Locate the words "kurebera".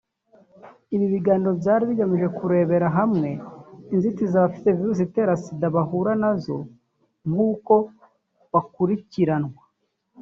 2.37-2.87